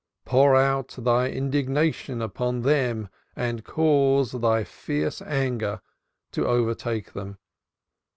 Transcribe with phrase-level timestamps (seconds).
[0.25, 5.79] Pour out Thy indignation upon them and cause Thy fierce anger
[6.31, 7.37] to overtake them.